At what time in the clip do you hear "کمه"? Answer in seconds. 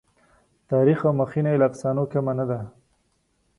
2.11-2.33